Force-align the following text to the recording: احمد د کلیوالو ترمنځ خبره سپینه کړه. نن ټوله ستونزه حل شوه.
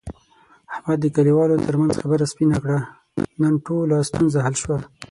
احمد 0.73 0.97
د 1.01 1.05
کلیوالو 1.15 1.63
ترمنځ 1.67 1.93
خبره 2.01 2.25
سپینه 2.31 2.57
کړه. 2.63 2.79
نن 3.41 3.53
ټوله 3.65 3.97
ستونزه 4.09 4.37
حل 4.45 4.55
شوه. 4.63 4.77